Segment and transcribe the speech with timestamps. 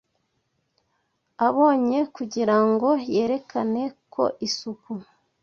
[1.47, 4.91] abonye kugira ngo yerekane ko isuku